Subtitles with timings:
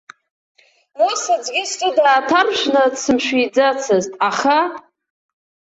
[1.07, 4.57] Ус аӡәгьы сҿы дааҭаршәны дсымшәиӡацызт, аха.